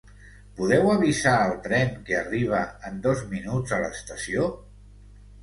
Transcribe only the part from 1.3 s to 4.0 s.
al tren que arriba en dos minuts a la